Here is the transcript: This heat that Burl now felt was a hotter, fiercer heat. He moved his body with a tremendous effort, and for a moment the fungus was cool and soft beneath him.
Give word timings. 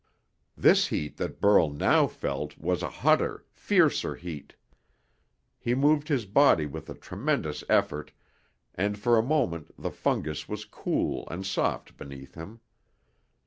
This 0.57 0.87
heat 0.87 1.17
that 1.17 1.39
Burl 1.39 1.69
now 1.69 2.07
felt 2.07 2.57
was 2.57 2.81
a 2.81 2.89
hotter, 2.89 3.45
fiercer 3.51 4.15
heat. 4.15 4.55
He 5.59 5.75
moved 5.75 6.07
his 6.07 6.25
body 6.25 6.65
with 6.65 6.89
a 6.89 6.95
tremendous 6.95 7.63
effort, 7.69 8.11
and 8.73 8.97
for 8.97 9.15
a 9.19 9.21
moment 9.21 9.69
the 9.77 9.91
fungus 9.91 10.49
was 10.49 10.65
cool 10.65 11.27
and 11.29 11.45
soft 11.45 11.97
beneath 11.97 12.33
him. 12.33 12.61